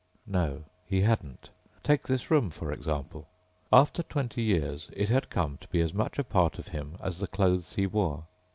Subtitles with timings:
[0.25, 1.51] No, he hadn't.
[1.83, 3.27] Take this room, for example.
[3.71, 7.19] After twenty years it had come to be as much a part of him as
[7.19, 8.25] the clothes he wore.